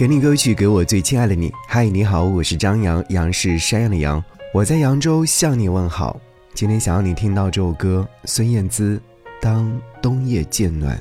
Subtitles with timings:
[0.00, 1.52] 给你歌曲，给我最亲爱的你。
[1.68, 6.18] 嗨，你好，我是张扬，杨是山羊的羊，我在扬州向你问好。
[6.54, 8.96] 今天想要你听到这首歌，孙燕姿
[9.42, 10.96] 《当冬夜渐暖》。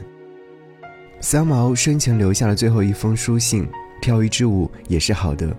[1.22, 3.66] 三毛生前留下了最后一封书信，
[4.02, 5.56] 跳一支舞也是好的。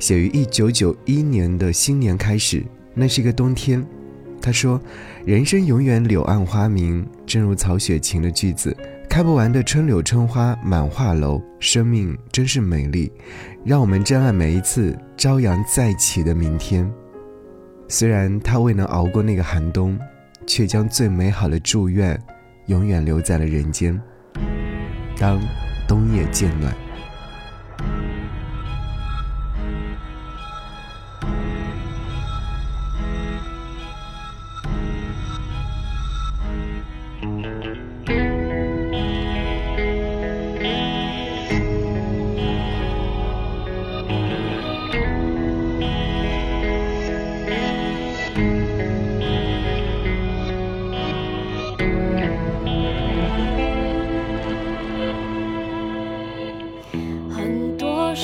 [0.00, 2.60] 写于一九九一年的新年开始，
[2.92, 3.86] 那是一个冬天。
[4.42, 4.82] 他说
[5.24, 8.76] ：“人生永远柳暗花明，正如曹雪芹的句子。”
[9.14, 13.12] 开不完的春柳春花满画楼，生命真是美丽，
[13.64, 16.92] 让我们珍爱每一次朝阳再起的明天。
[17.86, 19.96] 虽然他未能熬过那个寒冬，
[20.48, 22.20] 却将最美好的祝愿，
[22.66, 23.96] 永远留在了人间。
[25.16, 25.40] 当
[25.86, 26.74] 冬夜渐暖。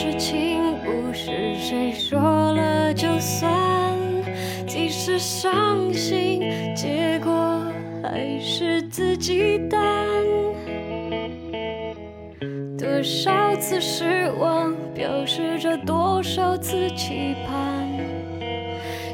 [0.01, 2.19] 事情不是谁说
[2.55, 3.53] 了就算，
[4.67, 6.41] 即使伤心，
[6.75, 7.31] 结果
[8.03, 9.79] 还是自己担。
[12.79, 17.87] 多少次失望，表示着多少次期盼。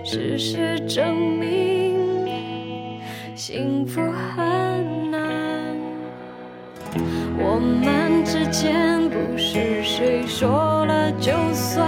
[0.04, 1.98] 事实证明，
[3.34, 4.65] 幸福很。
[7.38, 11.86] 我们之间不是谁说了就算，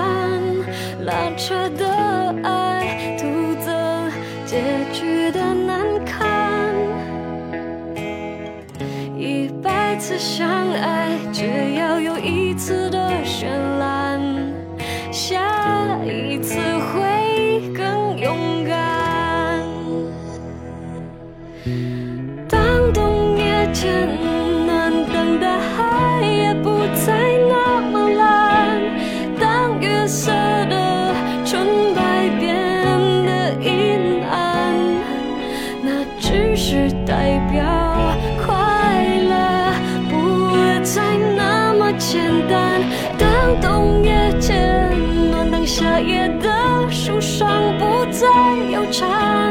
[1.04, 1.86] 拉扯的
[2.42, 3.16] 爱。
[3.18, 3.24] 徒
[3.64, 4.10] 增
[4.46, 6.72] 结局的难堪，
[9.16, 13.10] 一百次相爱，只要有一次的
[35.88, 37.64] 那只是代表
[38.44, 38.52] 快
[39.26, 39.72] 乐
[40.10, 40.14] 不
[40.84, 42.82] 再那么简单。
[43.18, 44.54] 当冬夜渐
[45.30, 48.28] 暖，当夏夜的树上不再
[48.70, 49.50] 有蝉，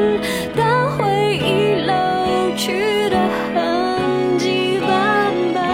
[0.55, 3.17] 当回忆老去的
[3.55, 5.65] 痕迹斑斑，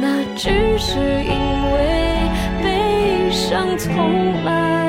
[0.00, 1.34] 那只是因
[1.72, 2.30] 为
[2.62, 4.81] 悲伤从来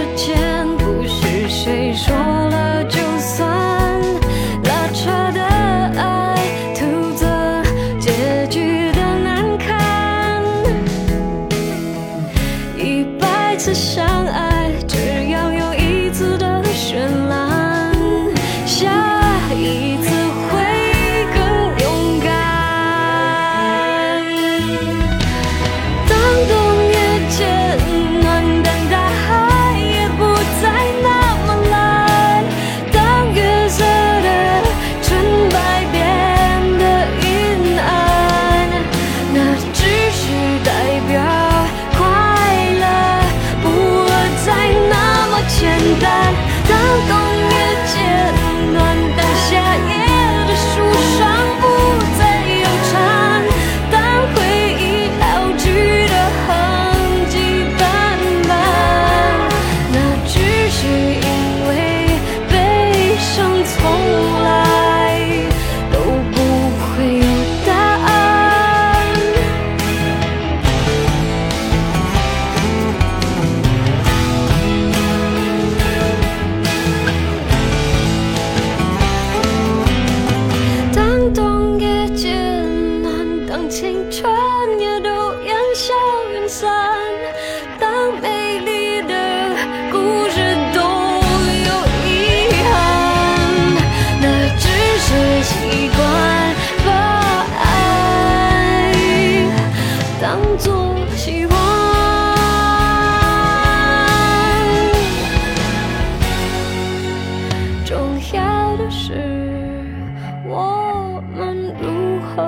[0.00, 2.19] 之间不是谁说
[100.60, 101.54] 做希望
[107.84, 107.96] 重
[108.34, 109.14] 要的是，
[110.46, 112.42] 我们如何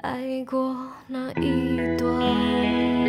[0.00, 2.99] 爱过那一段。